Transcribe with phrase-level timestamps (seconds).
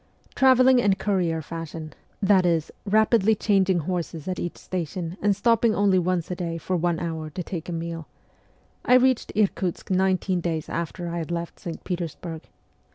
[0.33, 1.93] Travelling in courier fashion
[2.23, 6.75] that is, rapidly changing horses at each station and stopping only once a day for
[6.75, 8.07] one hour to take a meal
[8.83, 11.83] I reached Irkutsk nineteen days after I had left St.
[11.83, 12.41] Petersburg.